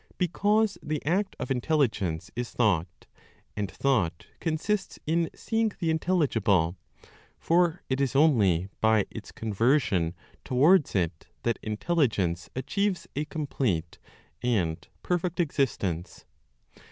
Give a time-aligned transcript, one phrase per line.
[0.17, 3.05] Because the act of intelligence is thought,
[3.55, 6.75] and thought consists in seeing the intelligible;
[7.37, 13.99] for it is only by its conversion towards it that intelligence achieves a complete
[14.41, 16.25] and perfect existence.